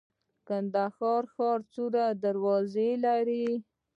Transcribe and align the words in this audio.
کندهار 0.47 1.23
ښار 1.33 1.59
څو 1.73 1.83
دروازې 2.23 2.89
لري؟ 3.05 3.45